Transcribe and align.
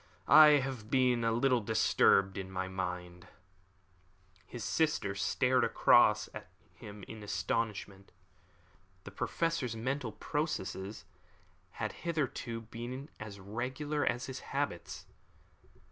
I 0.27 0.53
have 0.65 0.89
been 0.89 1.23
a 1.23 1.31
little 1.31 1.61
disturbed 1.61 2.35
in 2.35 2.49
my 2.49 2.67
mind." 2.67 3.27
His 4.47 4.63
sister 4.63 5.13
stared 5.13 5.63
across 5.63 6.27
at 6.33 6.47
him 6.73 7.03
in 7.07 7.21
astonishment. 7.21 8.11
The 9.03 9.11
Professor's 9.11 9.75
mental 9.75 10.13
processes 10.13 11.05
had 11.73 11.91
hitherto 11.91 12.61
been 12.61 13.09
as 13.19 13.39
regular 13.39 14.03
as 14.03 14.25
his 14.25 14.39
habits. 14.39 15.05